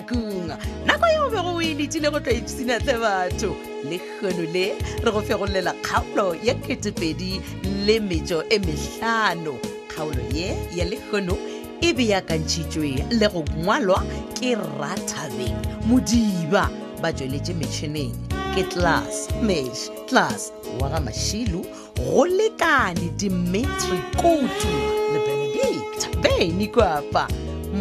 mahlakung 0.00 0.50
nako 0.86 1.08
yeo 1.08 1.30
bego 1.30 1.56
o 1.56 1.62
elitile 1.62 2.10
go 2.10 2.20
tlo 2.20 2.32
ipsina 2.32 2.76
e 2.76 2.80
tle 2.80 2.94
batho 3.00 3.56
le 3.88 3.98
kgono 3.98 4.52
le 4.52 4.74
re 5.04 5.10
go 5.12 5.22
fegolela 5.22 5.72
kgaolo 5.82 6.34
ya 6.44 6.54
ketepedi 6.54 7.40
le 7.86 8.00
metso 8.00 8.42
e 8.50 8.58
mehlano 8.58 9.58
kgaolo 9.88 10.22
ye 10.34 10.56
ya 10.74 10.84
lekgono 10.84 11.36
e 11.80 11.92
beakantšhitšwe 11.92 13.04
le 13.20 13.28
go 13.32 13.42
ngwalwa 13.62 14.02
ke 14.38 14.54
rathabeng 14.78 15.56
modiba 15.86 16.70
ba 17.00 17.12
tsweletše 17.12 17.54
metšhineng 17.60 18.12
ke 18.54 18.62
tlas 18.72 19.28
mes 19.42 19.90
tlas 20.08 20.52
wa 20.80 20.88
ga 20.88 21.00
mašilu 21.00 21.64
go 21.98 22.26
lekane 22.26 23.10
dimetri 23.18 23.98
kotu 24.16 24.72
le 25.12 25.18
benedict 25.26 26.08
benikwapa 26.22 27.24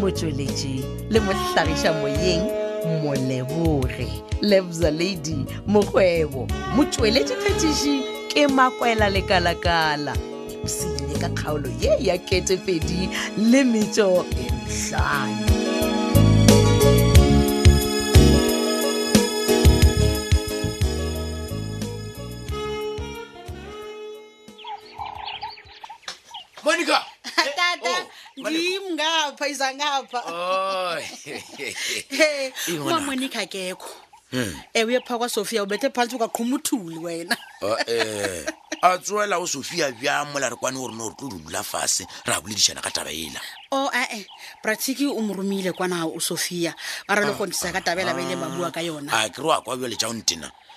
motsweletši 0.02 0.76
le 1.09 1.20
mohlagiša 1.26 1.91
moyeng 2.02 2.41
moleboge 3.04 4.08
lebza 4.49 4.91
lady 4.91 5.35
mokgwebo 5.73 6.41
motsweletši 6.76 7.35
phetiši 7.44 7.95
ke 8.31 8.48
makwela 8.48 9.08
lekalakala 9.16 10.13
se 10.76 10.88
ile 11.05 11.16
ka 11.23 11.30
kgaolo 11.30 11.70
ye 11.81 11.91
ya 12.08 12.18
ketefedi 12.18 13.09
le 13.38 13.63
metso 13.63 14.26
e 14.40 14.52
mehlano 14.58 15.65
amaphoyisa 29.46 29.74
ngapha 29.74 31.01
uma 32.82 32.99
monica 33.01 33.40
akekho 33.40 33.90
hmm. 34.34 34.54
ewe 34.74 34.85
uye 34.88 34.99
phaa 35.05 35.18
kwasofia 35.18 35.63
ubethe 35.63 35.90
phantsi 35.90 36.15
ukaqhuma 36.15 36.55
uthuli 36.55 36.98
wena 36.98 37.38
a 38.82 38.98
tswela 38.98 39.38
o 39.38 39.48
sofia 39.48 39.91
bjang 39.91 40.34
mola 40.34 40.49
re 40.49 40.55
kwane 40.55 40.77
gorena 40.77 40.98
gore 41.04 41.16
tlo 41.16 41.29
dula 41.29 41.63
fase 41.63 42.05
re 42.26 42.34
a 42.34 42.41
boledišana 42.41 42.82
ka 42.82 42.91
taba 42.91 43.12
ela 43.12 43.41
o 43.71 43.90
ae 43.93 44.01
eh, 44.04 44.20
eh, 44.20 44.26
pratiki 44.63 45.05
o 45.07 45.20
moromile 45.21 45.71
romile 45.71 45.71
kwana 45.71 46.05
o 46.05 46.20
sofia 46.20 46.73
ba 47.07 47.16
ra 47.16 47.26
le 47.26 47.34
go 47.34 47.46
ntisa 47.46 47.71
ka 47.73 47.82
tabela 47.82 48.13
ba 48.13 48.21
ile 48.21 48.35
ba 48.35 48.49
bua 48.49 48.71
ka 48.71 48.82
yona 48.82 49.12
a 49.13 49.29
kere 49.29 49.48
wa 49.48 49.62
kwa 49.62 49.77
bjale 49.77 49.96
tša 49.96 50.07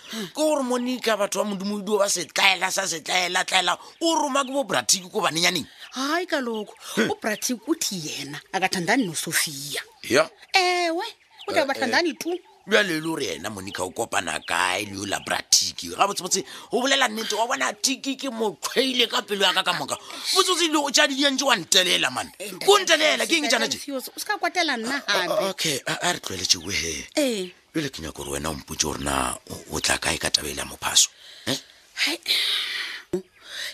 ke 0.08 0.30
gore 0.34 0.62
monika 0.62 1.16
batho 1.16 1.44
ba 1.44 1.50
modumodio 1.50 1.98
ba 1.98 2.08
setlaela 2.08 2.70
sa 2.72 2.86
setlaela 2.88 3.44
tlaela 3.44 3.76
o 4.02 4.14
roma 4.14 4.44
ke 4.44 4.52
bo 4.52 4.64
bratic 4.64 5.04
ko 5.12 5.20
banenyaneng 5.20 5.66
gai 5.94 6.26
ka 6.26 6.40
loko 6.40 6.72
o 6.98 7.14
bratic 7.20 7.60
o 7.68 7.74
thi 7.74 7.96
yena 8.08 8.40
a 8.52 8.60
ka 8.60 8.68
thandane 8.68 9.04
no 9.06 9.12
sophia 9.12 9.80
ya 10.02 10.28
ewe 10.56 11.04
o 11.48 11.52
tla 11.52 11.64
ba 11.64 11.72
eh, 11.74 11.76
eh. 11.76 11.80
thandane 11.80 12.12
tu 12.18 12.32
bjale 12.68 12.92
e 13.00 13.00
le 13.00 13.00
gore 13.00 13.24
yena 13.28 13.50
monika 13.50 13.84
o 13.84 13.90
kopana 13.90 14.40
kae 14.44 14.88
le 14.88 14.96
yola 15.04 15.20
bratic 15.20 15.92
ga 15.96 16.06
botsebotse 16.06 16.44
go 16.70 16.80
bolela 16.80 17.08
nnete 17.08 17.34
wa 17.34 17.46
bona 17.46 17.72
tiki 17.72 18.16
ke 18.16 18.30
motlhoile 18.32 19.08
ka 19.08 19.20
pelo 19.22 19.44
ya 19.44 19.52
ka 19.52 19.62
ka 19.62 19.72
moka 19.76 19.96
botsebotse 20.36 20.68
le 20.72 20.78
o 20.78 20.88
tšadidiyantse 20.90 21.44
wa 21.44 21.56
ntelela 21.56 22.10
mane 22.10 22.32
eh, 22.38 22.50
ko 22.64 22.78
ntelela 22.80 23.24
ke 23.28 23.34
eng 23.40 23.44
e 23.48 23.52
jana 23.52 23.68
okay 25.50 25.80
a 25.86 26.12
re 26.12 26.20
tlweletse 26.20 26.56
we 26.64 26.72
hee 26.72 27.52
pele 27.72 27.92
ke 27.92 28.00
nyako 28.00 28.24
gore 28.24 28.32
wena 28.40 28.48
ompotse 28.50 28.84
gore 28.86 29.00
na 29.04 29.36
o 29.72 29.76
tla 29.80 29.98
kae 30.00 30.16
ka 30.16 30.30
tabaele 30.32 30.60
ya 30.60 30.64
mophaso 30.66 31.08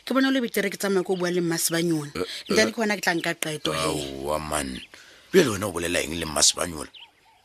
ke 0.05 0.11
bona 0.13 0.29
o 0.29 0.33
le 0.35 0.41
betere 0.43 0.71
ke 0.71 0.77
tsamaya 0.79 1.07
ko 1.07 1.15
o 1.15 1.17
bua 1.21 1.31
le 1.31 1.41
mmasebanyona 1.41 2.11
eh, 2.19 2.27
eh. 2.27 2.51
ntane 2.53 2.71
ke 2.75 2.79
gona 2.83 2.99
ke 2.99 3.03
tla 3.07 3.15
nka 3.15 3.33
qeto 3.39 3.71
aowa 3.73 4.37
man 4.43 4.83
bjale 5.31 5.51
wena 5.55 5.67
o 5.71 5.75
bolela 5.75 6.03
eng 6.03 6.19
le 6.19 6.27
mmasebanyola 6.27 6.91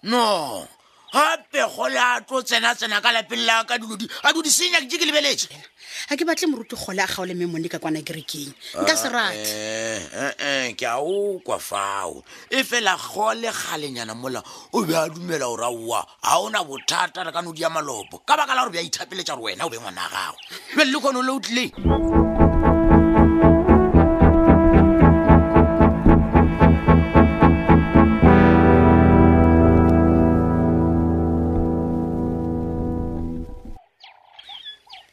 no 0.10 0.26
gape 1.14 1.66
gole 1.76 1.96
a 1.98 2.22
tlo 2.22 2.42
tsena-tsena 2.44 3.02
ka 3.02 3.12
lapeng 3.12 3.46
la 3.46 3.64
ka 3.64 3.78
dilo 3.78 3.96
a 4.24 4.32
dilo 4.34 4.44
di 4.44 4.50
senya 4.50 4.80
je 4.88 4.98
ke 4.98 5.06
lebeletse 5.06 5.50
ga 6.10 6.16
ke 6.16 6.26
batle 6.26 6.48
moruti 6.50 6.76
gole 6.76 7.00
a 7.02 7.08
gaole 7.08 7.34
me 7.34 7.46
mone 7.46 7.68
ka 7.68 7.78
kwana 7.80 8.02
kerekeng 8.02 8.54
nka 8.82 8.94
se 8.96 9.10
rate 9.10 9.36
eh, 9.36 10.02
eh, 10.14 10.34
eh, 10.40 10.72
ke 10.78 10.84
a 10.86 11.02
o 11.02 11.40
kwa 11.40 11.58
fao 11.60 12.24
e 12.50 12.64
fela 12.64 12.96
gole 12.98 13.50
galenyana 13.50 14.16
mola 14.16 14.44
o 14.74 14.86
be 14.86 14.94
a 14.96 15.10
dumela 15.10 15.46
gore 15.50 15.66
aowa 15.66 16.06
ga 16.24 16.38
ona 16.40 16.64
bothata 16.64 17.24
re 17.26 17.32
ka 17.32 17.42
no 17.42 17.52
dia 17.54 17.70
malopo 17.70 18.22
ka 18.26 18.38
baka 18.38 18.54
la 18.56 18.62
gore 18.66 18.72
be 18.72 18.80
a 18.80 18.84
ithapeletsa 18.84 19.36
gore 19.38 19.56
wena 19.58 19.66
o 19.66 19.70
be 19.70 19.78
ngwana 19.78 20.06
gago 20.14 20.38
bele 20.78 20.92
le 20.92 21.00
kgone 21.00 21.18
o 21.18 21.22
le 21.26 21.32
o 21.34 21.40
tlileng 21.40 22.46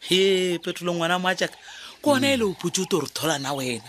he 0.08 0.58
petolo 0.62 0.94
ngwana 0.94 1.18
moajaka 1.18 1.56
kona 2.02 2.32
e 2.32 2.36
le 2.36 2.44
o 2.44 2.54
putse 2.54 2.82
o 2.82 2.86
te 2.86 2.96
re 3.00 3.08
thola 3.10 3.38
na 3.38 3.52
wena 3.52 3.86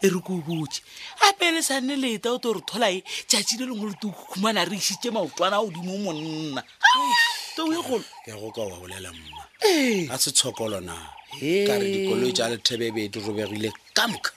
e 0.00 0.06
re 0.06 0.18
ko 0.22 0.38
botse 0.46 0.80
apele 1.26 1.58
e 1.58 1.62
sanne 1.66 1.96
leta 1.98 2.30
o 2.30 2.38
te 2.38 2.52
re 2.54 2.62
tholae 2.62 3.02
tšatši 3.26 3.54
le 3.58 3.64
lengwe 3.66 3.90
le 3.90 3.96
te 4.00 4.06
o 4.06 4.10
khumana 4.14 4.62
re 4.64 4.76
isitse 4.78 5.10
maotlwana 5.10 5.56
a 5.58 5.62
godimo 5.64 5.94
monna 5.98 6.62
tegoloaoleamma 7.56 9.42
a 10.14 10.16
se 10.22 10.30
tshokolona 10.30 10.94
kare 11.66 11.86
dikoloi 11.90 12.32
tsa 12.36 12.50
lethebebedi 12.52 13.18
e 13.18 13.20
e 13.20 13.24
robegile 13.26 13.70
kamka 13.96 14.30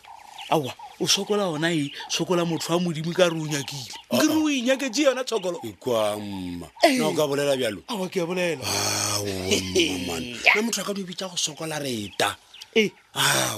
aa 0.52 0.74
o 1.02 1.08
sokola 1.08 1.50
ona 1.50 1.72
e 1.72 1.92
sokola 2.08 2.46
motho 2.46 2.74
wa 2.74 2.80
modimo 2.80 3.12
ka 3.14 3.28
re 3.30 3.36
o 3.38 3.44
nyakile 3.48 3.84
ah, 4.12 4.18
ah. 4.18 4.20
ke 4.22 4.28
re 4.30 4.38
o 4.38 4.50
inyakee 4.50 4.90
yona 5.02 5.24
tshokolo 5.26 5.58
ikwamma 5.66 6.68
eh. 6.86 7.00
na 7.02 7.08
o 7.10 7.14
ka 7.14 7.26
bolela 7.28 7.58
bjalo 7.58 7.82
a 7.90 7.94
ke 8.08 8.22
bolela 8.22 8.62
a 8.62 10.20
na 10.56 10.62
motho 10.62 10.82
a 10.82 10.86
ka 10.86 10.94
dobitsa 10.94 11.26
go 11.30 11.36
sokola 11.36 11.82
reta 11.82 12.36
e 12.78 12.86
eh. 12.86 12.90
aa 13.18 13.58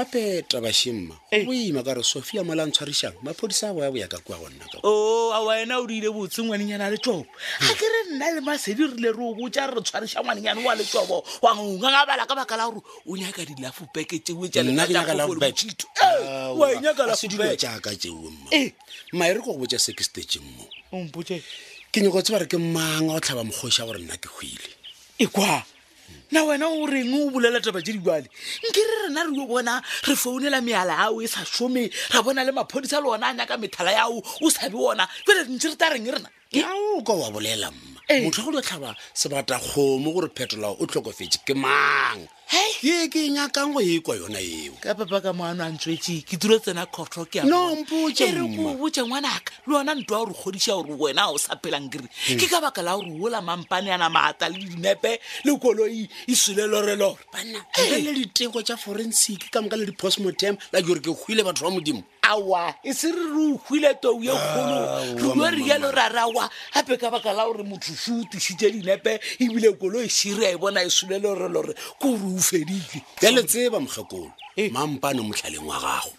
gape 0.00 0.42
tabashimma 0.48 1.12
boima 1.44 1.80
kare 1.84 2.02
sofia 2.02 2.42
mola 2.44 2.64
ntshwarešang 2.66 3.14
maphodisa 3.22 3.68
a 3.70 3.74
boya 3.74 3.90
boyaka 3.90 4.18
kua 4.24 4.36
gonna 4.38 4.64
o 4.82 5.32
a 5.32 5.40
wena 5.44 5.78
o 5.78 5.86
dile 5.86 6.08
botse 6.10 6.40
ngwanenyana 6.42 6.86
a 6.86 6.90
letsobo 6.96 7.20
ga 7.60 7.74
ke 7.76 7.84
re 7.84 8.00
nna 8.10 8.30
le 8.32 8.40
masedi 8.40 8.86
rile 8.96 9.12
re 9.12 9.18
o 9.20 9.34
botsa 9.36 9.66
re 9.68 9.74
re 9.76 9.80
tshwarisa 9.84 10.20
ngwanenyane 10.24 10.64
wa 10.64 10.72
letsobo 10.74 11.24
wa 11.42 11.52
ngunganga 11.56 12.06
bala 12.08 12.24
ka 12.26 12.34
baka 12.34 12.56
la 12.56 12.66
gore 12.70 12.80
o 13.06 13.12
nyaka 13.16 13.44
dilafo 13.44 13.88
beke 13.94 14.18
teo 14.18 14.48
tsaleaaka 14.48 15.10
eo 17.92 18.32
mma 18.32 18.50
maere 19.12 19.38
ko 19.40 19.52
go 19.52 19.58
botsa 19.58 19.78
sekestegeng 19.78 20.44
mo 20.48 20.64
ke 21.92 21.98
nyako 22.00 22.22
tse 22.22 22.32
bare 22.32 22.46
ke 22.46 22.56
mang 22.56 23.10
a 23.10 23.14
o 23.18 23.20
tlhaba 23.20 23.44
mokgosi 23.44 23.82
a 23.82 23.86
gore 23.86 23.98
nna 24.00 24.16
ke 24.16 24.28
hwile 24.32 24.70
e 25.20 25.26
kwa 25.28 25.66
na 26.30 26.44
wena 26.44 26.66
o 26.70 26.86
reng 26.86 27.12
o 27.14 27.30
bolela 27.34 27.58
taba 27.64 27.82
tse 27.82 27.92
dibale 27.96 28.28
nke 28.66 28.80
re 28.88 28.96
rena 29.06 29.22
re 29.26 29.34
o 29.36 29.46
bona 29.50 29.76
re 30.06 30.14
founela 30.14 30.60
meala 30.62 30.94
ao 31.04 31.20
e 31.22 31.26
sa 31.26 31.42
šome 31.44 31.84
ra 32.14 32.22
bona 32.22 32.42
le 32.44 32.52
maphodisa 32.52 33.00
le 33.02 33.08
ona 33.10 33.26
a 33.34 33.34
nyaka 33.38 33.54
methala 33.62 33.90
yao 33.92 34.22
o 34.22 34.46
sabe 34.50 34.74
ona 34.76 35.04
fele 35.26 35.40
ntse 35.54 35.66
re 35.74 35.76
ta 35.80 35.88
reng 35.94 36.06
rena 36.14 36.30
ao 36.66 37.02
ka 37.06 37.12
wa 37.12 37.28
bolela 37.34 37.68
motho 38.18 38.42
a 38.42 38.52
go 38.52 38.60
tlhaba 38.60 38.94
sebata 39.14 39.56
kgomo 39.58 40.12
gore 40.12 40.28
phetola 40.34 40.74
o 40.80 40.86
tlhokofetse 40.86 41.38
ke 41.46 41.54
mang 41.54 42.26
ke 42.50 42.82
e 42.82 43.08
ke 43.08 43.30
nyakang 43.30 43.72
go 43.72 43.80
e 43.80 44.00
kwa 44.02 44.16
yona 44.18 44.40
eo 44.42 44.74
ka 44.82 44.94
papa 44.94 45.20
ka 45.20 45.30
moano 45.32 45.62
a 45.62 45.70
ntswetse 45.70 46.26
ke 46.26 46.34
dilo 46.34 46.58
tsena 46.58 46.86
kgotlho 46.90 47.24
ke 47.30 47.46
nompoe 47.46 48.10
e 48.10 48.32
re 48.34 48.42
ko 48.42 48.74
botse 48.74 49.02
ngwanaka 49.06 49.52
le 49.68 49.74
yona 49.78 49.94
nto 49.94 50.14
a 50.16 50.26
gore 50.26 50.34
kgodisa 50.34 50.74
gore 50.82 50.94
wena 50.98 51.30
o 51.30 51.38
sa 51.38 51.54
phelang 51.62 51.86
kere 51.86 52.08
ke 52.34 52.46
ka 52.50 52.58
baka 52.60 52.82
la 52.82 52.98
gore 52.98 53.14
ola 53.22 53.38
mampane 53.40 53.92
ana 53.94 54.10
maata 54.10 54.50
le 54.50 54.58
dinepe 54.58 55.20
le 55.46 55.50
koloi 55.54 56.08
e 56.26 56.34
sule 56.34 56.66
lorelore 56.66 57.18
banna 57.32 57.62
ele 57.94 58.10
ditego 58.12 58.62
tsa 58.62 58.74
forensic 58.76 59.50
ka 59.54 59.62
moka 59.62 59.78
le 59.78 59.86
di-postmortem 59.86 60.58
la 60.72 60.82
ke 60.82 60.86
gore 60.90 60.98
ke 61.04 61.14
goile 61.14 61.42
batho 61.46 61.62
ba 61.62 61.70
modimo 61.70 62.02
awa 62.30 62.74
e 62.84 62.92
se 62.94 63.10
re 63.10 63.26
re 63.32 63.44
ohwile 63.58 63.90
tou 64.02 64.20
ye 64.22 64.30
ah, 64.32 65.00
kgolo 65.16 65.34
rue 65.34 65.50
rielo 65.58 65.90
rarawa 65.90 66.46
gape 66.74 66.94
ka 66.98 67.10
baka 67.10 67.32
la 67.32 67.44
gore 67.46 67.64
motho 67.66 67.92
fe 67.94 68.12
o 68.12 68.22
tusitse 68.30 68.70
dinepe 68.70 69.18
ebile 69.42 69.72
kolo 69.80 69.98
e 70.00 70.08
sire 70.08 70.52
e 70.52 70.56
bona 70.56 70.82
e 70.86 70.90
solele 70.90 71.26
gore 71.26 71.48
lore 71.50 71.74
ko 71.98 72.14
re 72.14 72.28
ofedile 72.38 73.02
jalo 73.20 73.42
tseba 73.42 73.80
mokgekolo 73.82 74.30
eh. 74.56 74.70
mampane 74.70 75.20
motlhaleng 75.22 75.66
wa 75.66 75.80
gago 75.80 76.10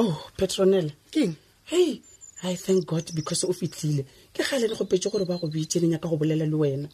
o 0.00 0.02
oh, 0.08 0.16
petronel 0.36 0.92
keng 1.12 1.36
hei 1.68 2.00
i 2.44 2.56
thank 2.56 2.88
god 2.88 3.04
because 3.14 3.44
o 3.44 3.52
fitlhile 3.52 4.04
ke 4.32 4.42
ga 4.42 4.56
e 4.56 4.60
len 4.64 4.72
go 4.76 4.84
petse 4.86 5.10
gore 5.12 5.24
ba 5.28 5.36
go 5.38 5.46
boitseneng 5.48 5.92
yaka 5.92 6.08
go 6.08 6.16
bolela 6.16 6.46
le 6.48 6.56
wena 6.56 6.88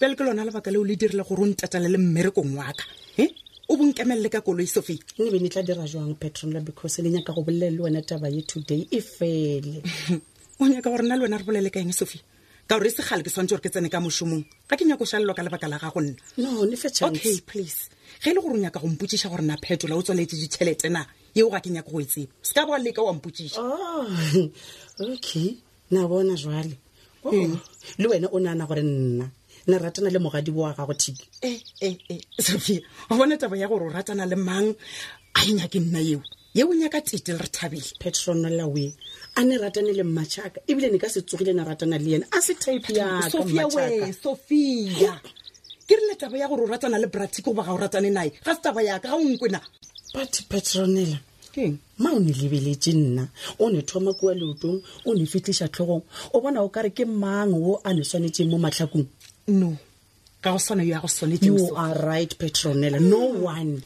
pele 0.00 0.14
ke 0.16 0.22
lona 0.24 0.44
lebaka 0.48 0.70
leo 0.72 0.80
le 0.84 0.96
dirile 0.96 1.22
gore 1.22 1.42
o 1.42 1.46
ntatela 1.46 1.88
le 1.92 1.98
mmerekong 2.00 2.56
waka 2.56 2.84
e 3.20 3.34
o 3.68 3.76
bonkemelele 3.76 4.30
ka 4.32 4.40
koloi 4.40 4.64
sophie 4.66 4.98
mme 5.20 5.30
be 5.30 5.38
ne 5.44 5.48
tla 5.48 5.62
dira 5.62 5.84
jang 5.86 6.16
petrola 6.16 6.60
because 6.64 6.98
le 7.04 7.10
nyaka 7.12 7.32
go 7.36 7.42
bolela 7.44 7.68
le 7.70 7.80
wena 7.84 8.00
taba 8.02 8.30
ye 8.32 8.42
today 8.42 8.88
e 8.90 9.00
fele 9.00 9.82
o 10.60 10.64
nyaka 10.64 10.88
gore 10.88 11.04
nna 11.04 11.16
le 11.16 11.24
wena 11.28 11.36
re 11.38 11.44
bolele 11.44 11.68
ka 11.70 11.80
eng 11.84 11.92
sophie 11.92 12.22
ka 12.66 12.78
gore 12.80 12.88
e 12.88 12.96
segale 12.96 13.20
ke 13.22 13.28
tshwanetse 13.28 13.52
gore 13.52 13.60
ke 13.60 13.68
tsene 13.68 13.88
ka 13.92 14.00
mosomong 14.00 14.44
ga 14.72 14.76
ke 14.80 14.88
nyako 14.88 15.04
shalelwa 15.04 15.36
ka 15.36 15.44
lebaka 15.44 15.68
la 15.68 15.76
gago 15.76 16.00
nna 16.00 16.16
okay 17.12 17.44
please 17.44 17.92
ge 18.24 18.32
e 18.32 18.32
le 18.32 18.40
gore 18.40 18.56
o 18.56 18.56
nyaka 18.56 18.80
go 18.80 18.88
mpotsiša 18.88 19.28
gore 19.28 19.44
nna 19.44 19.60
phetola 19.60 19.96
o 20.00 20.02
tswaletse 20.02 20.32
ditšhelete 20.40 20.88
na 20.96 21.04
yeo 21.36 21.52
ga 21.52 21.60
ke 21.60 21.68
nyako 21.68 21.92
go 21.92 22.00
e 22.00 22.06
tsebo 22.08 22.32
se 22.40 22.52
ka 22.56 22.64
boa 22.64 22.78
leka 22.80 23.04
wa 23.04 23.12
mpotsiša 23.20 23.60
oh, 23.60 24.08
okay 25.12 25.60
na 25.90 26.06
bona 26.06 26.36
jale 26.36 26.76
oh. 27.24 27.32
le 27.98 28.06
wena 28.08 28.28
o 28.32 28.38
neana 28.38 28.66
gore 28.66 28.82
nna 28.82 29.26
ne 29.68 29.78
ratana 29.78 30.10
le 30.10 30.18
mogadi 30.18 30.50
boa 30.50 30.74
gago 30.76 30.92
thiki 30.94 31.26
e 31.42 31.48
eh, 31.50 31.60
e 31.80 31.86
eh, 31.86 31.98
e 32.08 32.14
eh. 32.14 32.20
sophia 32.42 32.80
o 33.10 33.16
bone 33.16 33.36
taba 33.38 33.56
ya 33.56 33.68
gore 33.68 33.84
o 33.88 33.90
ratana 33.90 34.26
le 34.26 34.36
mang 34.36 34.74
a 35.34 35.40
e 35.48 35.52
nyake 35.52 35.78
nna 35.80 36.00
eo 36.12 36.20
eo 36.58 36.74
nyaka 36.74 37.00
tete 37.00 37.30
le 37.32 37.38
re 37.38 37.48
thabile 37.48 37.88
petronela 37.98 38.64
we 38.72 38.84
a 39.38 39.42
ne 39.44 39.54
ratane 39.58 39.92
le 39.98 40.02
mmatšhaka 40.04 40.60
ebile 40.70 40.88
ne 40.92 40.98
ka 40.98 41.08
se 41.08 41.20
tsogile 41.22 41.52
ne 41.56 41.64
ratana 41.64 41.96
le 41.98 42.08
yena 42.12 42.26
a 42.36 42.40
se 42.40 42.54
type 42.54 42.90
yaasoiawe 42.98 43.84
sophia 44.22 45.14
ke 45.88 45.92
rile 45.96 46.14
taba 46.20 46.36
ya 46.38 46.48
gore 46.48 46.62
o 46.64 46.66
ratana 46.66 46.98
le 46.98 47.06
bratiko 47.06 47.50
goba 47.50 47.64
ga 47.64 47.72
o 47.72 47.76
ratane 47.78 48.10
nae 48.12 48.30
ga 48.44 48.54
se 48.54 48.60
taba 48.60 48.82
yaka 48.82 49.08
ga 49.08 49.16
onkwena 49.16 49.60
but 50.14 50.32
petronela 50.48 51.16
ma 51.98 52.12
o 52.12 52.18
ne 52.20 52.32
lebeletse 52.32 52.92
nna 52.92 53.24
o 53.58 53.70
ne 53.70 53.80
thoma 53.82 54.12
kua 54.12 54.34
leotong 54.38 54.78
o 55.08 55.14
ne 55.14 55.24
fetliša 55.32 55.66
tlhogong 55.74 56.04
o 56.34 56.36
bona 56.42 56.60
o 56.62 56.68
kare 56.74 56.90
ke 56.96 57.04
mang 57.04 57.50
ne 57.52 58.44
mo 58.48 58.58
matlhakong 58.64 59.06
no 59.58 59.70
ka 60.42 60.50
go 60.52 60.58
swana 60.58 60.84
yo 60.84 60.96
a 60.96 61.00
go 61.00 61.38
you 61.42 61.74
are 61.74 61.96
right 62.04 62.38
petronela 62.38 63.00
no 63.00 63.34
mm. 63.34 63.42
one 63.42 63.82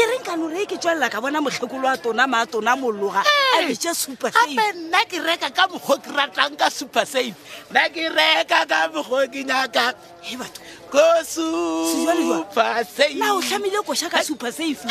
ke 0.00 0.08
renkano 0.08 0.48
re 0.48 0.64
e 0.64 0.64
ke 0.66 0.78
tswelela 0.80 1.12
ka 1.12 1.20
bona 1.20 1.40
motlhekolo 1.44 1.84
a 1.88 1.94
tona 2.00 2.24
maa 2.26 2.46
tona 2.48 2.72
mologa 2.76 3.20
a 3.22 3.56
dija 3.68 3.92
super 3.94 4.32
safe 4.32 4.64
nna 4.76 5.00
ke 5.04 5.20
reka 5.20 5.50
ka 5.52 5.68
mogo 5.68 5.96
ke 6.00 6.10
ratang 6.16 6.56
ka 6.56 6.70
super 6.72 7.04
safe 7.06 7.36
nna 7.68 7.84
ke 7.92 8.08
reka 8.08 8.64
ka 8.70 8.78
mogo 8.94 9.20
ke 9.34 9.44
nyaka 9.44 9.84
e 10.24 10.36
batho 10.36 10.62
ko 10.88 11.04
supa 11.28 12.80
safena 12.84 13.36
o 13.36 13.40
tlhamehile 13.44 13.82
kosa 13.84 14.08
ka 14.14 14.24
super 14.24 14.52
safe 14.60 14.88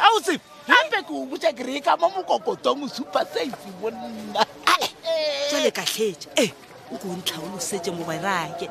a 0.00 0.08
o 0.16 0.20
safe 0.24 0.40
gape 0.70 0.98
ke 1.04 1.12
o 1.12 1.28
botsa 1.28 1.52
ke 1.52 1.62
reka 1.68 1.96
mo 2.00 2.08
mokokotong 2.16 2.88
super 2.88 3.28
safe 3.36 3.54
monna 3.84 4.42
jale 5.52 5.70
katlhetsa 5.76 6.28
e 6.40 6.48
ko 6.96 7.08
ntlhaolosetse 7.12 7.90
mobarake 7.92 8.64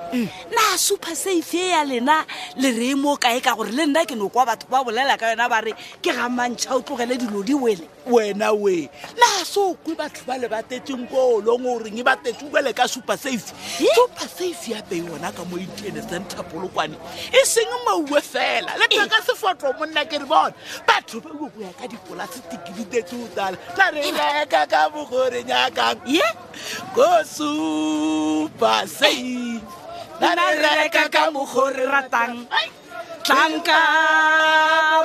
nna 0.49 0.63
mm. 0.73 0.77
super 0.77 1.15
safe 1.15 1.53
e 1.57 1.69
ya 1.69 1.83
lena 1.85 2.25
le 2.57 2.71
re 2.73 2.95
mo 2.97 3.13
kae 3.17 3.37
ka 3.43 3.53
gore 3.53 3.69
le 3.69 3.85
nna 3.85 4.05
ke 4.09 4.17
noko 4.17 4.41
wa 4.41 4.45
batho 4.45 4.65
ba 4.65 4.81
bolela 4.81 5.17
ka 5.19 5.29
yona 5.29 5.45
ba 5.49 5.61
re 5.61 5.73
ke 6.01 6.09
ga 6.09 6.25
mantšha 6.25 6.73
o 6.73 6.81
tlogele 6.81 7.13
dilo 7.17 7.43
di 7.45 7.53
wele 7.53 7.85
wena 8.09 8.49
we 8.57 8.89
na 9.17 9.45
se 9.45 9.59
o 9.61 9.75
kwe 9.77 9.93
batho 9.93 10.25
ba 10.25 10.33
le 10.37 10.49
batetseng 10.49 11.05
ko 11.09 11.37
olong 11.37 11.61
goreng 11.61 11.99
e 12.01 12.03
batetse 12.03 12.41
ubele 12.45 12.73
ka 12.73 12.87
super 12.87 13.17
safe 13.17 13.53
super 13.93 14.27
safe 14.29 14.71
ya 14.73 14.81
pe 14.81 14.97
yona 14.97 15.29
ka 15.31 15.43
mo 15.45 15.57
intene 15.61 16.01
center 16.09 16.41
polokwane 16.49 16.97
e 17.31 17.45
seng 17.45 17.69
maue 17.85 18.21
fela 18.25 18.73
le 18.81 18.87
tlhoka 18.89 19.21
sefotlo 19.29 19.73
monna 19.77 20.01
ke 20.09 20.17
re 20.17 20.25
bone 20.25 20.55
batho 20.89 21.21
ba 21.21 21.29
uo 21.37 21.49
boya 21.53 21.69
ka 21.77 21.85
dipolastiki 21.85 22.73
di 22.81 22.85
tetse 22.89 23.13
o 23.15 23.27
tala 23.37 23.57
tla 23.77 23.91
re 23.93 24.09
reka 24.11 24.65
ka 24.67 24.89
bogoreng 24.89 25.45
yakang 25.47 26.01
ye 26.09 26.25
kosu 26.97 28.06
super 28.07 28.79
safe 28.87 29.61
nana 30.21 30.45
reka 30.65 31.03
ka 31.15 31.23
mogore 31.35 31.83
ratang 31.93 32.35
tlanka 33.25 33.81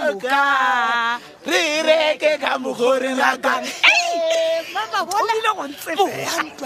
moka 0.03 0.41
re 1.51 1.63
reke 1.89 2.33
ka 2.45 2.53
mogore 2.65 3.11
ratang 3.21 3.65
ogantlwa 5.03 5.67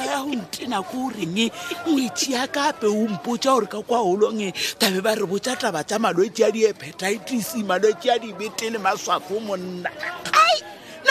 oh, 0.02 0.10
ya 0.10 0.18
go 0.24 0.32
ntena 0.40 0.78
ko 0.88 0.98
goreng 1.08 1.38
e? 1.44 1.46
ngwetsi 1.88 2.30
ya 2.36 2.44
kape 2.54 2.84
o 2.90 3.02
mpotsa 3.12 3.50
gore 3.56 3.64
ka 3.74 3.80
kwa 3.88 3.98
golong 4.04 4.42
e, 4.48 4.48
tabe 4.80 5.00
ba 5.06 5.16
re 5.20 5.24
botsa 5.30 5.52
taba 5.62 5.80
tsa 5.88 5.96
malwetse 6.04 6.42
a 6.46 6.52
di-epetitis 6.54 7.50
malwetse 7.70 8.08
a 8.14 8.16
dibete 8.22 8.66
le 8.72 8.76
maswafo 8.86 9.36
monna 9.46 9.88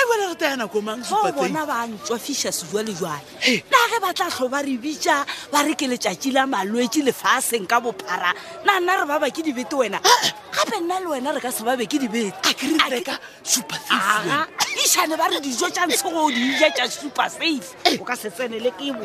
bona 0.07 0.28
re 0.30 0.36
taya 0.36 0.56
nako 0.57 0.81
mangsoo 0.81 1.31
bona 1.36 1.66
bantswa 1.66 2.19
fisha 2.19 2.52
sejwa 2.52 2.84
le 2.84 2.94
jwale 2.94 3.63
na 3.72 3.78
ge 3.90 3.98
ba 4.02 4.13
tla 4.13 4.30
tlho 4.30 4.50
ba 4.50 4.62
re 4.62 4.78
bitša 4.78 5.25
ba 5.52 5.63
re 5.63 5.74
ke 5.75 5.88
letšatši 5.90 6.31
la 6.34 6.46
malwetse 6.46 7.02
lefaseng 7.02 7.66
ka 7.68 7.80
bophara 7.81 8.34
na 8.66 8.80
nna 8.80 9.04
re 9.04 9.06
ba 9.06 9.19
ba 9.19 9.28
ke 9.30 9.42
dibete 9.42 9.74
wena 9.75 10.00
gape 10.54 10.78
nna 10.81 11.00
le 11.00 11.07
wena 11.10 11.31
re 11.34 11.42
ka 11.42 11.52
se 11.52 11.63
ba 11.63 11.75
be 11.78 11.86
ke 11.90 11.98
dibete 12.00 12.34
a 12.46 12.54
ke 12.54 12.66
rereka 12.78 13.18
super 13.44 13.80
safe 13.80 14.34
ešane 14.84 15.18
ba 15.18 15.28
re 15.30 15.40
dijo 15.42 15.69
tša 15.72 15.86
ntsho 15.90 16.10
go 16.13 16.30
dija 16.30 16.69
tša 16.75 16.86
super 16.92 17.30
safe 17.30 17.68
o 18.00 18.04
ka 18.06 18.16
se 18.16 18.30
tsene 18.30 18.60
le 18.62 18.72
ke 18.75 18.92
bo 18.94 19.01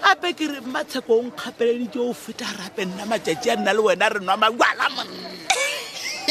gape 0.00 0.28
ke 0.36 0.44
re 0.48 0.58
matsheko 0.64 1.12
o 1.20 1.22
nkgapeleditse 1.28 1.98
o 2.00 2.12
feta 2.12 2.48
rape 2.58 2.86
nna 2.86 3.04
matšatši 3.06 3.48
a 3.50 3.54
nna 3.60 3.72
le 3.76 3.80
wena 3.82 4.06
re 4.08 4.20
nwa 4.20 4.36
mawala 4.36 4.86
monna 4.94 5.49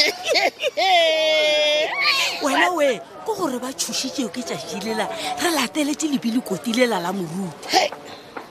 wena 2.42 2.70
we 2.76 3.00
ko 3.26 3.34
gore 3.38 3.58
ba 3.58 3.72
tshositseo 3.72 4.28
ke 4.32 4.42
tšašilela 4.42 5.06
re 5.42 5.48
lateletse 5.56 6.08
lebile 6.08 6.40
kotilela 6.40 7.00
la 7.02 7.12
moruti 7.12 7.88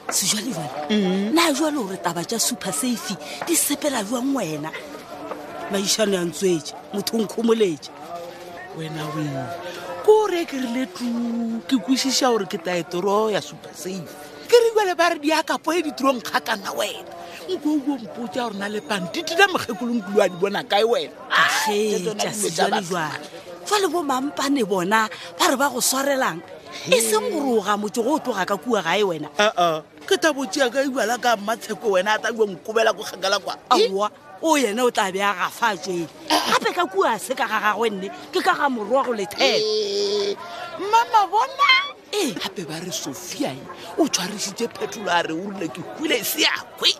sejalejale 0.09 0.69
mm-hmm. 0.89 1.33
na 1.35 1.51
jale 1.53 1.73
gore 1.77 1.97
taba 1.97 2.23
tša 2.23 2.39
super 2.39 2.73
safe 2.73 3.13
di 3.47 3.55
sepela 3.55 4.03
jwang 4.03 4.35
wena 4.35 4.71
maišano 5.71 6.13
ya 6.15 6.23
ntswetše 6.25 6.73
motho 6.93 7.17
o 7.17 7.19
nkgomoletše 7.21 7.91
wena 8.77 9.03
we 9.15 9.25
ko 10.05 10.27
re 10.29 10.45
ke 10.45 10.57
rile 10.57 10.85
tu 10.93 11.03
ke 11.67 11.75
kwešiša 11.77 12.29
gore 12.31 12.45
ke 12.45 12.57
taetoro 12.57 13.29
ya 13.29 13.41
super 13.41 13.73
safe 13.73 14.28
kerebele 14.49 14.93
ba 14.97 15.13
re 15.13 15.17
diakapo 15.21 15.69
e 15.77 15.85
ditirong 15.85 16.19
kga 16.25 16.41
kana 16.41 16.73
wena 16.73 17.13
nko 17.49 17.69
uo 17.81 17.93
mpotsa 18.01 18.49
gorena 18.49 18.67
lepang 18.73 19.05
ditina 19.13 19.45
mokgekolong 19.53 20.01
kulu 20.01 20.19
a 20.21 20.27
di 20.29 20.37
bona 20.41 20.61
kae 20.65 20.83
wena 20.85 21.13
fa 23.69 23.75
ah, 23.77 23.81
le 23.81 23.87
bo 23.93 24.01
mampane 24.01 24.65
bona 24.65 25.05
ba 25.37 25.45
re 25.53 25.57
ba 25.57 25.69
go 25.69 25.79
swarelang 25.81 26.41
e 26.89 26.97
seng 27.01 27.29
goroga 27.29 27.77
motse 27.77 28.01
go 28.01 28.17
o 28.17 28.21
tloga 28.21 28.43
ka 28.45 28.55
kua 28.57 28.81
gae 28.81 29.03
wena 29.05 29.29
eh, 29.37 29.49
eh. 29.57 29.77
ke 30.05 30.17
tabotsea 30.17 30.69
ka 30.73 30.81
ibala 30.81 31.17
ka 31.21 31.37
mmatsheko 31.37 31.87
wena 31.97 32.17
a 32.17 32.21
ta 32.21 32.29
iwa 32.33 32.45
nkobela 32.49 32.91
ko 32.97 33.03
kgakala 33.05 33.37
kwa 33.39 33.53
o 34.41 34.55
yena 34.57 34.83
o 34.87 34.91
tlabe 34.91 35.19
a 35.23 35.33
gafa 35.35 35.75
tswele 35.75 36.07
gape 36.29 36.73
ka 36.73 36.85
kua 36.85 37.19
se 37.19 37.35
ka 37.35 37.45
ga 37.47 37.59
gagwe 37.59 37.89
nne 37.91 38.07
ke 38.31 38.39
ka 38.41 38.53
ga 38.55 38.69
morwa 38.69 39.03
go 39.05 39.11
lethela 39.13 40.35
mama 40.79 41.27
bona 41.27 41.67
ee 42.13 42.33
gape 42.33 42.63
ba 42.67 42.79
re 42.79 42.91
sophiae 42.91 43.59
o 43.97 44.07
tshwarisitse 44.07 44.67
phetolo 44.71 45.11
a 45.11 45.21
re 45.27 45.33
o 45.35 45.49
rile 45.51 45.67
ke 45.67 45.81
hwile 45.81 46.23
seakwe 46.23 46.91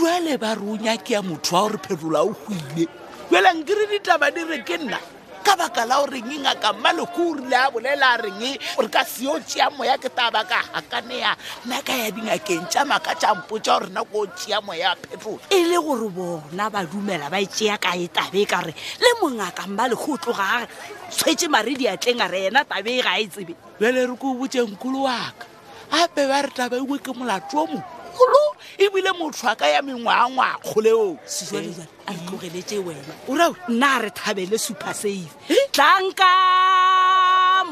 jale 0.00 0.36
ba 0.36 0.54
re 0.54 0.64
o 0.68 0.76
nyakeya 0.76 1.22
motho 1.22 1.56
wa 1.56 1.62
gore 1.68 1.78
phetolo 1.78 2.16
a 2.18 2.22
o 2.22 2.36
hwile 2.44 2.88
jelang 3.30 3.64
kere 3.64 3.86
ditaba 3.86 4.30
di 4.30 4.44
re 4.44 4.58
ke 4.64 4.76
nna 4.76 5.00
ka 5.46 5.54
baka 5.54 5.86
la 5.86 6.02
goreng 6.02 6.26
ngaka 6.42 6.74
maloko 6.74 7.22
o 7.22 7.34
rile 7.38 7.54
a 7.54 7.70
bolela 7.70 8.06
a 8.18 8.18
reng 8.18 8.42
ore 8.82 8.90
ka 8.90 9.06
seo 9.06 9.38
tea 9.46 9.70
moya 9.78 9.94
ke 9.94 10.10
ta 10.10 10.26
baka 10.34 10.58
gakanea 10.74 11.38
nna 11.62 11.78
ka 11.86 11.94
ya 11.94 12.10
dingakeng 12.10 12.66
tša 12.66 12.82
maaka 12.82 13.14
tšampotša 13.14 13.72
gore 13.78 13.88
nako 13.94 14.26
o 14.26 14.26
tea 14.34 14.58
moya 14.58 14.98
phetlo 14.98 15.38
e 15.46 15.58
le 15.70 15.78
gore 15.78 16.10
bona 16.10 16.66
badumela 16.66 17.30
ba 17.30 17.38
etšea 17.38 17.78
ka 17.78 17.94
e 17.94 18.10
tabe 18.10 18.42
ka 18.42 18.58
re 18.66 18.74
le 18.74 19.10
mongaka 19.22 19.70
maloko 19.70 20.18
o 20.18 20.18
tloga 20.18 20.66
a 20.66 20.66
tshwetse 21.14 21.46
maredi 21.46 21.86
a 21.86 21.94
tleng 21.94 22.20
a 22.26 22.26
re 22.26 22.50
ena 22.50 22.66
tabe 22.66 22.90
e 22.98 23.02
ga 23.06 23.14
e 23.22 23.28
tsebe 23.30 23.54
bele 23.78 24.02
re 24.02 24.16
ko 24.18 24.34
botseng 24.34 24.74
kolo 24.82 25.06
waka 25.06 25.46
gape 25.94 26.22
ba 26.26 26.42
re 26.42 26.50
taba 26.50 26.74
engwe 26.82 26.98
ke 26.98 27.14
molato 27.14 27.54
o 27.62 27.70
mokolo 27.70 28.42
ebile 28.82 29.14
motho 29.14 29.46
a 29.46 29.54
ka 29.54 29.66
ya 29.70 29.78
mengwaangwa 29.78 30.58
kgoleo 30.66 31.14
sejalejale 31.22 31.86
a 32.10 32.15
tlogeletse 32.26 32.76
wena 32.86 33.12
ora 33.32 33.46
nna 33.72 33.86
a 33.96 34.02
re 34.04 34.10
thabele 34.18 34.56
super 34.66 34.92
safe 35.02 35.32
eh? 35.54 35.64
tlanka 35.74 36.32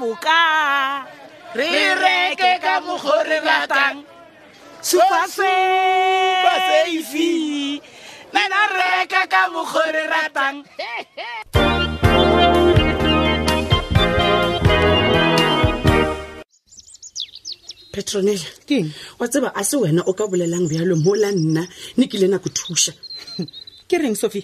moka 0.01 0.43
re 1.55 1.67
reke 2.03 2.53
ka 2.65 2.75
mogore 2.87 3.39
batang 3.47 3.99
supasafe 4.81 5.55
oh, 6.47 7.81
nena 8.35 8.61
reka 8.81 9.23
ka 9.33 9.43
mogore 9.55 10.03
ratang 10.13 10.59
petronela 17.93 18.49
ke 18.69 18.79
wa 19.19 19.25
tseba 19.31 19.49
a 19.55 19.63
se 19.69 19.77
wena 19.83 20.03
o 20.07 20.13
ka 20.19 20.25
bolelang 20.31 20.67
bjalo 20.71 20.95
mola 21.05 21.31
nna 21.39 21.63
ne 21.99 22.05
kile 22.11 22.29
nako 22.31 22.49
thusa 22.59 22.93
ke 23.95 24.03
reng 24.03 24.19
sophia 24.19 24.43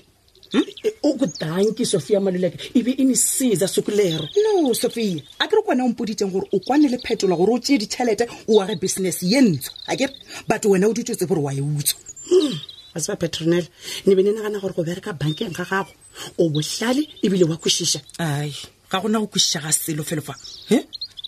hmm? 0.54 0.66
eh, 0.86 0.94
o 1.02 1.16
ku 1.18 1.26
danki 1.26 1.82
sophia 1.86 2.22
maluleke 2.22 2.70
ebe 2.78 2.94
e 2.94 3.02
ne 3.08 3.16
siza 3.18 3.66
suku 3.66 3.90
lero 3.90 4.26
no 4.62 4.72
sophia 4.74 5.18
a 5.42 5.48
ke 5.50 5.58
re 5.58 5.62
kwena 5.66 5.82
o 5.82 5.90
mpoditeng 5.90 6.30
gore 6.30 6.46
o 6.54 6.62
kwane 6.62 6.86
le 6.86 6.98
phetola 7.02 7.34
gore 7.34 7.58
o 7.58 7.58
tee 7.58 7.78
ditšhelete 7.82 8.24
o 8.46 8.56
ware 8.62 8.78
business 8.84 9.22
ye 9.22 9.40
ntsho 9.42 9.70
a 9.90 9.96
kere 9.98 10.14
but 10.46 10.62
wena 10.70 10.86
o 10.86 10.92
ditse 10.94 11.26
gore 11.26 11.42
wa 11.42 11.52
e 11.54 11.58
utswa 11.60 11.98
hmm. 12.30 12.54
a 12.94 12.98
seba 13.02 13.16
petronel 13.18 13.66
ne 14.06 14.14
be 14.14 14.22
ne 14.22 14.30
nagana 14.38 14.62
gore 14.62 14.74
go 14.78 14.86
bereka 14.86 15.12
bankeng 15.18 15.50
ga 15.58 15.66
gago 15.72 15.90
o 16.38 16.46
botlale 16.48 17.02
ebile 17.26 17.44
wa 17.50 17.58
kwešiša 17.58 18.00
ai 18.22 18.54
ga 18.92 19.02
gona 19.02 19.18
go 19.18 19.26
kwešiša 19.26 19.58
ga 19.66 19.70
selo 19.72 20.06
felo 20.06 20.22
fa 20.22 20.34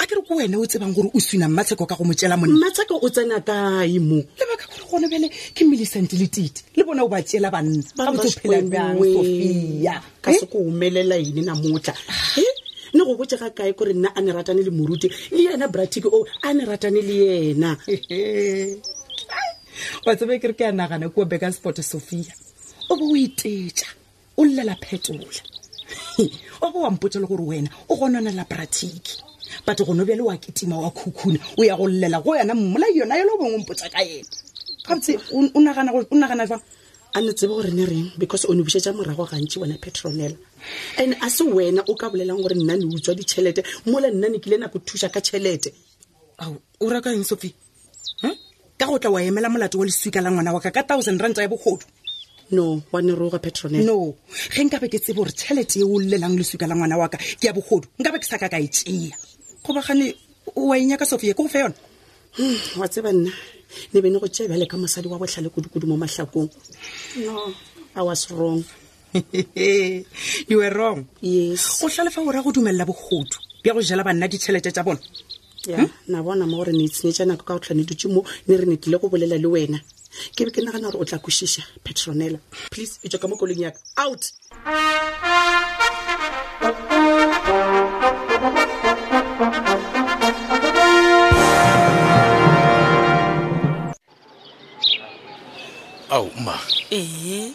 a 0.03 0.07
ke 0.07 0.15
re 0.19 0.23
ko 0.27 0.39
wena 0.39 0.63
o 0.63 0.67
tsebang 0.67 0.95
gore 0.95 1.11
o 1.11 1.19
sina 1.19 1.51
mmatsheko 1.51 1.87
ka 1.91 1.99
go 1.99 2.05
motela 2.07 2.39
monmatsheko 2.39 3.03
o 3.03 3.09
tsena 3.11 3.43
kae 3.47 3.99
mo 3.99 4.23
gone 4.93 5.09
bele 5.09 5.29
ke 5.55 5.65
millicent 5.65 6.13
le 6.13 6.27
tite 6.29 6.65
le 6.77 6.85
bona 6.85 7.01
o 7.05 7.09
ba 7.09 7.23
tsela 7.23 7.51
bannaphelasohia 7.51 10.03
ka 10.21 10.33
se 10.33 10.47
ko 10.47 10.59
omelela 10.69 11.19
ine 11.19 11.43
namotla 11.45 11.95
ne 12.95 13.05
go 13.05 13.15
botsega 13.17 13.51
kae 13.57 13.73
kore 13.73 13.93
nna 13.95 14.09
a 14.15 14.21
ne 14.21 14.33
ratane 14.33 14.63
le 14.63 14.71
moruti 14.71 15.09
le 15.33 15.43
yena 15.49 15.69
bratik 15.69 16.05
o 16.13 16.27
a 16.43 16.53
ne 16.55 16.65
ratane 16.65 17.01
le 17.01 17.15
yena 17.25 17.77
wa 20.07 20.15
tsebe 20.17 20.39
kere 20.39 20.53
ke 20.53 20.65
ya 20.65 20.73
nagana 20.73 21.09
kuo 21.09 21.25
beka 21.25 21.53
sport 21.53 21.81
sophia 21.83 22.35
o 22.91 22.97
bo 22.97 23.05
o 23.13 23.17
itetša 23.17 23.87
o 24.37 24.45
llela 24.45 24.77
phetola 24.77 25.25
o 26.63 26.71
bo 26.73 26.81
wampotse 26.85 27.19
le 27.19 27.27
gore 27.27 27.45
wena 27.49 27.69
o 27.89 27.97
gononela 27.97 28.45
bratik 28.45 29.09
but 29.67 29.79
gonobjale 29.87 30.21
wa 30.23 30.37
ketima 30.37 30.77
wa 30.79 30.91
khukhuna 30.91 31.39
o 31.59 31.65
ya 31.65 31.77
go 31.77 31.89
llela 31.89 32.21
go 32.21 32.37
yana 32.37 32.55
mmola 32.55 32.87
yona 32.95 33.17
yelo 33.17 33.33
o 33.35 33.39
bongwe 33.39 33.59
mpotsa 33.65 33.89
ka 33.89 34.05
ena 34.05 34.29
gantse 34.89 35.13
o 35.33 35.61
nagana 36.19 36.45
fa 36.51 36.57
a 37.17 37.21
ne 37.25 37.33
tsebe 37.33 37.51
gore 37.59 37.71
ne 37.79 37.85
reng 37.85 38.07
because 38.19 38.45
o 38.47 38.53
ne 38.53 38.63
busetsa 38.67 38.91
morago 38.97 39.25
gantsi 39.33 39.57
bona 39.61 39.75
petronela 39.85 40.37
and 40.99 41.13
a 41.23 41.29
se 41.31 41.45
wena 41.45 41.83
o 41.91 41.95
ka 41.95 42.07
bolelang 42.11 42.41
gore 42.43 42.55
nna 42.57 42.75
ne 42.81 42.85
utswa 42.95 43.15
ditšhelete 43.19 43.63
mola 43.91 44.09
nna 44.11 44.29
ne 44.33 44.39
kile 44.39 44.57
nako 44.59 44.79
thusa 44.89 45.09
ka 45.15 45.21
tšhelete 45.21 45.71
o 46.83 46.87
reka 46.95 47.11
eng 47.15 47.23
sophie 47.31 47.53
hm? 48.23 48.35
ka 48.79 48.85
go 48.89 48.99
tla 48.99 49.11
wa 49.11 49.21
emela 49.23 49.49
molato 49.49 49.79
wa 49.79 49.87
leswika 49.87 50.21
la 50.21 50.31
ngwana 50.31 50.53
wa 50.53 50.61
ka 50.61 50.71
ka 50.71 50.83
thousand 50.83 51.21
rand 51.23 51.37
ya 51.37 51.49
bogodu 51.49 51.85
no 52.53 52.83
wa 52.93 53.01
neroga 53.03 53.39
petronel 53.39 53.85
no 53.85 54.15
ge 54.55 54.63
nkabe 54.67 54.89
ke 54.91 54.99
tsebe 55.01 55.17
gore 55.17 55.31
tšhelete 55.33 55.79
e 55.81 55.85
o 55.85 55.97
llelang 56.03 56.35
leswika 56.35 56.67
la 56.67 56.75
ngwana 56.75 56.97
wa 56.99 57.09
ka 57.09 57.19
ke 57.19 57.47
ya 57.47 57.53
bogodu 57.53 57.87
nkabe 58.01 58.19
ke 58.19 58.27
sa 58.27 58.39
ka 58.41 58.49
ka 58.49 58.59
e 58.59 58.67
tea 58.69 59.13
gobagane 59.63 60.17
wa 60.57 60.75
enya 60.75 60.97
ka 60.99 61.05
sophie 61.05 61.35
ke 61.35 61.37
go 61.39 61.47
fa 61.49 61.61
yone 61.69 61.77
hmm, 62.39 62.81
wa 62.81 62.89
tseba 62.89 63.13
nna 63.13 63.31
ne 63.93 64.01
bene 64.01 64.19
go 64.19 64.27
tsebele 64.29 64.67
ka 64.67 64.77
mosadi 64.77 65.09
wa 65.09 65.19
botlhale 65.19 65.49
kudu-kudu 65.49 65.87
mo 65.87 65.97
matlhakong 65.97 66.51
no 67.25 67.43
i 67.97 68.03
was 68.03 68.31
wrong 68.31 68.63
you 70.49 70.57
were 70.59 70.71
wrong 70.73 71.05
yes 71.21 71.83
o 71.85 71.89
tlhalefa 71.89 72.21
o 72.21 72.33
raya 72.33 72.43
go 72.45 72.53
dumelela 72.53 72.85
bogodu 72.89 73.37
bja 73.63 73.73
go 73.75 73.81
jala 73.81 74.03
banna 74.05 74.27
ditšhelete 74.29 74.73
tsa 74.73 74.83
bone 74.83 75.01
ya 75.67 75.79
hm? 75.79 75.89
na 76.09 76.23
bona 76.23 76.47
mo 76.47 76.57
gore 76.57 76.73
ne 76.73 76.85
itsenyetsa 76.85 77.25
nako 77.29 77.45
ka 77.45 77.53
go 77.55 77.61
tlhwanedutse 77.61 78.07
mo 78.15 78.21
ne 78.49 78.55
re 78.57 78.65
netlile 78.67 78.99
go 79.01 79.09
bolela 79.09 79.37
le 79.37 79.49
wena 79.49 79.79
ke 80.37 80.45
be 80.45 80.51
ke 80.53 80.61
nagana 80.65 80.89
gore 80.91 81.01
o 81.03 81.09
tla 81.09 81.19
kwešiša 81.19 81.63
petronela 81.85 82.39
please 82.71 82.99
e 83.05 83.09
tswa 83.09 83.19
ka 83.21 83.29
mo 83.29 83.37
koleng 83.37 83.61
yaka 83.61 83.81
out 84.05 84.23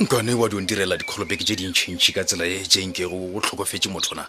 nkane 0.08 0.34
wa 0.40 0.48
dio 0.50 0.62
ntirela 0.64 0.96
dikgolopeke 0.98 1.44
tse 1.44 1.56
dintšhintšhi 1.60 2.12
ka 2.16 2.24
tsela 2.24 2.46
e 2.48 2.64
jengkego 2.64 3.18
o 3.36 3.42
tlhokofetse 3.44 3.90
mothona 3.92 4.24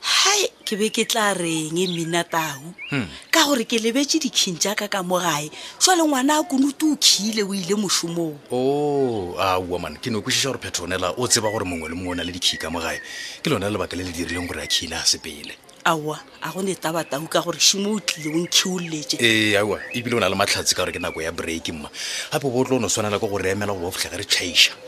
hai 0.00 0.46
ke 0.64 0.76
be 0.78 0.90
ke 0.94 1.02
tla 1.10 1.34
reng 1.34 1.74
mmina 1.74 2.20
e 2.20 2.24
tau 2.30 2.62
hmm. 2.94 3.08
ka 3.34 3.42
gore 3.44 3.64
ke 3.66 3.82
lebetse 3.82 4.22
dikgin 4.22 4.54
jaaka 4.62 4.86
ka 4.86 5.02
mo 5.02 5.18
gae 5.18 5.50
tswale 5.82 6.06
ngwana 6.06 6.38
a 6.38 6.42
konote 6.46 6.86
o 6.86 6.94
khiile 7.02 7.42
o 7.42 7.50
ile 7.50 7.74
mošomong 7.74 8.38
o 8.52 9.34
oh, 9.34 9.34
aoman 9.42 9.98
ke 9.98 10.10
ne 10.14 10.22
o 10.22 10.22
kwešiša 10.22 10.48
gore 10.54 10.62
phetonela 10.62 11.10
o 11.18 11.26
tseba 11.26 11.50
gore 11.50 11.66
mongwe 11.66 11.88
le 11.90 11.94
mongwe 11.98 12.12
o 12.14 12.14
na 12.14 12.22
le 12.22 12.30
dikhi 12.30 12.54
ka 12.56 12.70
mo 12.70 12.78
gae 12.78 13.02
ke 13.42 13.50
lona 13.50 13.66
lebaka 13.74 13.96
le 13.98 14.04
le 14.06 14.12
dirileng 14.14 14.46
gore 14.46 14.62
a 14.62 14.70
khiile 14.70 14.94
a 14.94 15.02
sepele 15.02 15.58
aowa 15.84 16.14
a 16.46 16.52
go 16.54 16.62
ne 16.62 16.78
taba 16.78 17.02
tau 17.02 17.26
ka 17.26 17.42
gore 17.42 17.58
šimo 17.58 17.98
o 17.98 17.98
tlile 17.98 18.30
o 18.30 18.38
nkhiolletse 18.46 19.18
ee 19.18 19.58
aowa 19.58 19.80
ebile 19.98 20.14
o 20.14 20.20
na 20.22 20.30
le 20.30 20.38
matlhatsi 20.38 20.78
ka 20.78 20.86
gore 20.86 20.94
ke 20.94 21.02
nako 21.02 21.26
ya 21.26 21.32
breake 21.34 21.72
mma 21.74 21.90
gape 22.30 22.46
bo 22.46 22.54
o 22.54 22.64
tlo 22.64 22.76
o 22.76 22.78
ne 22.78 22.86
o 22.86 22.88
tshwanela 22.88 23.18
ke 23.18 23.26
go 23.26 23.34
re 23.38 23.50
emela 23.50 23.74
go 23.74 23.82
ba 23.90 23.90
o 23.90 23.90
fitlhe 23.90 24.14
ka 24.14 24.22
re 24.22 24.24
tšhaiša 24.30 24.83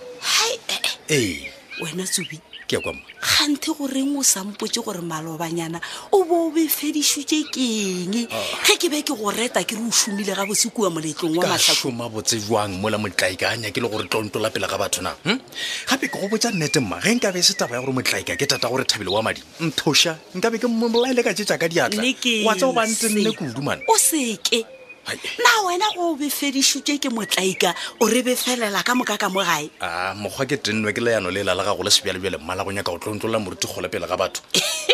ee 1.10 1.50
wena 1.82 2.02
tsobi 2.06 2.40
ke 2.66 2.78
kwa 2.82 2.92
mma 2.92 3.06
kganthe 3.22 3.70
goreng 3.78 4.16
o 4.18 4.22
sampotse 4.26 4.82
gore 4.82 4.98
malobanyana 5.02 5.80
o 6.10 6.24
bo 6.24 6.48
o 6.48 6.50
befedišitse 6.50 7.46
keng 7.54 8.26
ah. 8.26 8.42
ge 8.66 8.74
ke 8.74 8.88
be 8.90 8.98
ke 9.06 9.14
go 9.14 9.30
reta 9.30 9.62
ke 9.62 9.78
re 9.78 9.86
o 9.86 9.90
šomile 9.94 10.34
ga 10.34 10.42
bose 10.42 10.66
kua 10.74 10.90
moletlong 10.90 11.38
wakashoma 11.38 12.10
botse 12.10 12.42
jwang 12.42 12.74
mola 12.82 12.98
motlaikaanya 12.98 13.70
ke 13.70 13.78
le 13.78 13.86
gore 13.88 14.08
tlontola 14.10 14.50
pele 14.50 14.66
ga 14.66 14.78
batho 14.82 14.98
nang 14.98 15.14
hm? 15.22 15.38
gape 15.86 16.10
ke 16.10 16.18
go 16.18 16.26
botsa 16.26 16.50
nnete 16.50 16.82
mma 16.82 16.98
ge 16.98 17.14
nkabe 17.14 17.38
se 17.42 17.54
taba 17.54 17.78
ya 17.78 17.86
gore 17.86 17.92
motlaika 17.94 18.34
ke 18.34 18.46
tata 18.46 18.66
gore 18.66 18.82
thabelo 18.82 19.14
wa 19.14 19.22
madi 19.30 19.46
nthoša 19.62 20.18
nkabe 20.34 20.58
ke 20.58 20.66
mmolaele 20.66 21.22
ka 21.22 21.30
jetsa 21.30 21.54
ka 21.54 21.70
diatlawa 21.70 22.58
tsa 22.58 22.66
o 22.66 22.74
bantse 22.74 23.14
nne 23.14 23.30
kudumane 23.30 23.86
o 23.86 23.94
seke 23.94 24.66
na 25.14 25.50
wena 25.66 25.86
go 25.94 26.16
befedišitše 26.18 26.98
ke 26.98 27.08
motlaika 27.14 27.74
o 28.02 28.08
re 28.10 28.22
befelela 28.26 28.82
ka 28.84 28.94
moka 28.94 29.14
ka 29.16 29.28
mo 29.30 29.40
gae 29.40 29.70
a 29.80 30.12
mokgwa 30.18 30.44
ke 30.48 30.58
tennwe 30.58 30.90
ke 30.92 30.98
leyano 31.00 31.30
le 31.30 31.44
lala 31.46 31.62
gago 31.62 31.82
le 31.84 31.90
sebjalebjale 31.90 32.38
mmalagong 32.42 32.74
ya 32.76 32.82
ka 32.82 32.90
go 32.90 32.98
tlontlola 32.98 33.38
moruti 33.38 33.66
kgole 33.70 33.88
pele 33.88 34.06
ga 34.06 34.16
batho 34.16 34.42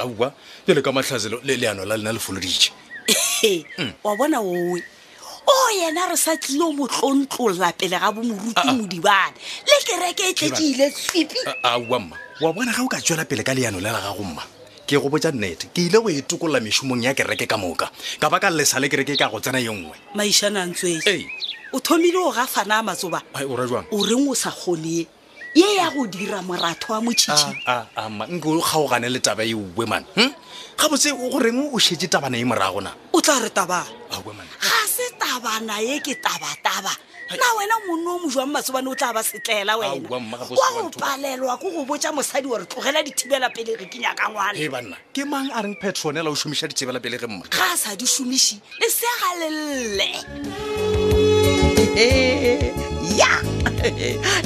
aua 0.03 0.35
pele 0.67 0.83
ka 0.83 0.93
matlhaselo 0.93 1.41
le 1.43 1.57
leyano 1.57 1.85
la 1.85 1.97
lena 1.97 2.13
le 2.13 2.19
folodije 2.21 2.73
wa 4.05 4.17
bona 4.17 4.41
oe 4.43 4.85
o 5.47 5.71
yena 5.81 6.09
re 6.11 6.17
sa 6.17 6.37
tlile 6.37 6.69
motlontlola 6.77 7.73
pele 7.73 7.97
ga 7.97 8.13
bo 8.13 8.23
moruti 8.23 8.69
modibane 8.69 9.35
le 9.67 9.77
kereke 9.85 10.29
e 10.29 10.35
tletseile 10.35 10.91
tsipi 10.93 11.39
aua 11.63 11.99
mma 11.99 12.17
wa 12.41 12.53
bona 12.53 12.73
ga 12.73 12.85
o 12.85 12.89
ka 12.89 13.01
tswela 13.01 13.25
pele 13.25 13.43
ka 13.43 13.55
leyano 13.55 13.81
le 13.81 13.89
la 13.89 14.01
gago 14.01 14.23
mma 14.25 14.45
ke 14.93 15.01
go 15.01 15.09
botsa 15.09 15.33
nnete 15.33 15.73
ke 15.73 15.89
ile 15.89 15.99
go 16.03 16.09
etokolola 16.13 16.61
mešomong 16.61 17.01
ya 17.03 17.15
kereke 17.17 17.49
ka 17.49 17.57
moka 17.57 17.89
ka 18.21 18.29
baka 18.29 18.51
lesale 18.53 18.91
kereke 18.93 19.17
ka 19.17 19.29
go 19.33 19.41
tsena 19.41 19.59
ye 19.63 19.73
nngwe 19.73 19.97
maišanantswee 20.15 21.01
hey. 21.09 21.25
o 21.73 21.81
thomile 21.81 22.21
o 22.21 22.33
gafana 22.33 22.81
a 22.81 22.83
matsoba 22.85 23.23
o 23.33 24.03
reng 24.05 24.29
o 24.29 24.35
sa 24.37 24.51
kgonee 24.53 25.07
ye 25.57 25.69
ya 25.81 25.89
go 25.95 26.05
dira 26.07 26.43
moratho 26.45 26.93
wa 26.93 27.01
motšhišinke 27.01 28.41
o 28.45 28.61
kgaogane 28.61 29.09
le 29.09 29.21
taba 29.21 29.45
e 29.45 29.55
uwe 29.55 29.87
mane 29.89 30.05
hm? 30.17 30.31
ga 30.77 30.87
botse 30.91 31.09
goreng 31.17 31.73
o 31.73 31.79
shetse 31.79 32.09
tabana 32.13 32.37
e 32.37 32.45
moragona 32.45 32.93
o 33.17 33.21
tla 33.21 33.41
re 33.41 33.49
tabana 33.49 33.89
ga 34.61 34.81
se 34.93 35.07
tabana 35.17 35.81
ye 35.81 36.01
ke 36.05 36.19
taba-taba 36.21 36.93
na 37.37 37.47
wena 37.59 37.75
monno 37.87 38.15
o 38.17 38.19
mojwang 38.19 38.51
masobane 38.55 38.89
o 38.89 38.95
tla 38.95 39.09
ba 39.13 39.23
setlela 39.23 39.73
wenawa 39.77 40.49
go 40.49 40.91
palelwa 41.03 41.59
ko 41.61 41.67
go 41.71 41.85
botsa 41.85 42.13
mosadi 42.13 42.47
ore 42.51 42.67
tlogela 42.67 43.01
dithibela 43.07 43.51
pele 43.55 43.77
re 43.81 43.87
kenya 43.87 44.15
ka 44.17 44.29
ngwana 44.29 44.97
ke 45.13 45.25
mang 45.25 45.49
a 45.53 45.63
reng 45.63 45.77
petronela 45.81 46.29
o 46.29 46.35
šomiša 46.37 46.69
dithibela 46.73 47.01
pele 47.03 47.17
ge 47.21 47.27
mma 47.27 47.49
ga 47.49 47.73
a 47.73 47.77
sa 47.77 47.95
di 47.97 48.05
šomiši 48.07 48.57
le 48.81 48.89
sega 48.89 49.31
lelle 49.41 50.11
ya 53.19 53.33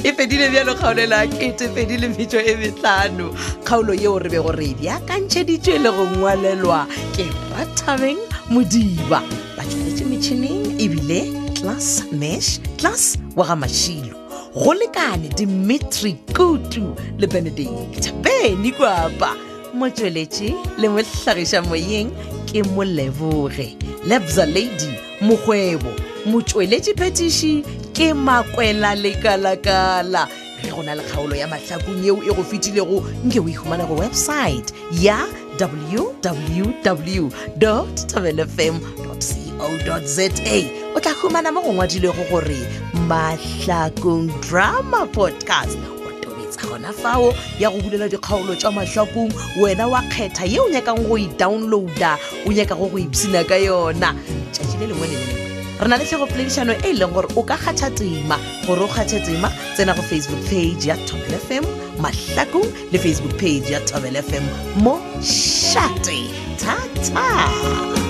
e 0.02 0.12
fedile 0.16 0.50
bjalo 0.50 0.74
kgaolo 0.74 1.04
le 1.06 1.16
akete 1.24 1.70
e 1.70 1.72
fedile 1.74 2.06
metso 2.16 2.38
e 2.38 2.52
metlano 2.56 3.30
kgaolo 3.62 3.94
yeo 3.94 4.18
re 4.18 4.28
be 4.30 4.38
gore 4.42 4.74
bjakantšheditswe 4.78 5.72
e 5.74 5.78
le 5.84 5.90
go 5.94 6.04
ngwalelwa 6.16 6.80
ke 7.14 7.24
ratabeng 7.54 8.18
modiba 8.50 9.22
ba 9.56 9.62
tsweletse 9.66 10.04
metšhineng 10.10 10.80
ebile 10.82 11.45
plus 11.66 12.04
mesh 12.12 12.60
plus 12.78 13.16
wagamashilo 13.36 14.12
go 14.64 14.72
lekane 14.74 15.28
dimitri 15.34 16.12
kutu 16.32 16.94
le 17.18 17.26
benedict 17.26 18.12
beny 18.22 18.72
kwapa 18.72 19.34
motsweletši 19.74 20.54
le 20.78 20.88
mohlagiša 20.88 21.62
moyeng 21.66 22.10
ke 22.46 22.62
moleboge 22.62 23.74
lebza 24.06 24.46
lady 24.46 24.94
mokgwebo 25.20 25.90
motsweletši 26.30 26.94
phetiši 26.96 27.52
ke 27.96 28.12
makwela 28.14 28.94
lekalakala 28.94 30.28
ge 30.62 30.70
go 30.70 30.82
na 30.82 30.94
le 30.94 31.02
kgaolo 31.02 31.34
ya 31.34 31.48
mahlakong 31.48 32.04
yeo 32.04 32.22
e 32.24 32.32
go 32.32 32.44
fetilego 32.44 33.04
nke 33.26 33.40
o 33.40 33.48
ihumana 33.48 33.84
go 33.86 33.94
website 33.94 34.72
ya 35.02 35.18
www 35.60 37.30
tabelfm 38.06 38.78
co 39.58 40.00
za 40.04 40.28
o 40.96 41.00
tla 41.00 41.12
humana 41.22 41.52
mo 41.52 41.60
go 41.60 41.72
ngwadilego 41.72 42.24
gore 42.30 42.56
mahlakong 43.06 44.30
drama 44.48 45.06
podcast 45.12 45.76
o 46.00 46.10
tobetsa 46.22 46.64
gona 46.66 46.90
fao 46.92 47.34
ya 47.58 47.68
go 47.70 47.78
bulela 47.82 48.08
dikgaolo 48.08 48.56
tsa 48.56 48.70
mahlakong 48.70 49.30
wena 49.60 49.84
wa 49.90 50.00
kgetha 50.08 50.46
ye 50.48 50.58
o 50.58 50.68
nyakang 50.72 51.04
go 51.06 51.18
e 51.18 51.28
downloada 51.38 52.16
o 52.46 52.50
nyakago 52.50 52.88
go 52.88 52.96
ipsina 52.98 53.44
ka 53.44 53.54
yona 53.60 54.16
tšatši 54.52 54.76
le 54.80 54.86
lengwe 54.86 55.06
lelee 55.12 55.36
re 55.80 55.88
na 55.88 55.96
le 56.00 56.04
tlhego 56.08 56.24
poledišano 56.32 56.72
e 56.72 56.80
e 56.88 56.92
leng 56.96 57.12
gore 57.12 57.28
o 57.36 57.42
ka 57.42 57.56
kgatha 57.60 57.90
tema 57.92 58.38
gore 58.66 58.80
o 58.88 58.88
kgathe 58.88 59.20
tema 59.20 59.52
tsena 59.76 59.92
go 59.92 60.00
facebook 60.00 60.40
page 60.48 60.86
ya 60.88 60.96
tobel 61.04 61.36
fm 61.44 61.64
mahlakong 62.00 62.64
le 62.92 62.98
facebook 62.98 63.36
page 63.36 63.68
ya 63.68 63.80
tobel 63.84 64.16
fm 64.16 64.48
mo 64.80 64.96
shate 65.20 66.24
thata 66.56 66.80
-ta. 67.04 68.05